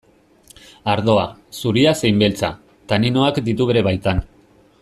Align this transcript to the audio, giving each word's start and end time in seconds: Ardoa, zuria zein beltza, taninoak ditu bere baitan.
Ardoa, 0.93 1.25
zuria 1.59 1.93
zein 1.99 2.19
beltza, 2.25 2.51
taninoak 2.93 3.41
ditu 3.51 3.73
bere 3.73 3.89
baitan. 3.91 4.29